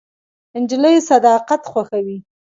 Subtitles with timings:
[0.61, 2.17] نجلۍ صداقت خوښوي.